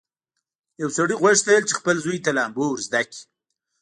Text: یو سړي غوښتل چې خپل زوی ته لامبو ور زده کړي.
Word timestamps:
یو 0.81 0.89
سړي 0.97 1.15
غوښتل 1.21 1.61
چې 1.69 1.73
خپل 1.79 1.95
زوی 2.05 2.17
ته 2.25 2.31
لامبو 2.37 2.65
ور 2.69 2.79
زده 2.87 3.01
کړي. 3.09 3.21